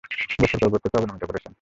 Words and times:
গোত্রের 0.39 0.59
পর 0.61 0.69
গোত্রকে 0.73 0.97
অবনমিত 0.99 1.23
করছেন। 1.23 1.49